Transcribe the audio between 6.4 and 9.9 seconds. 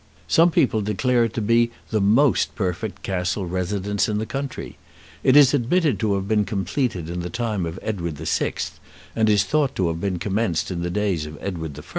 completed in the time of Edward VI, and is thought to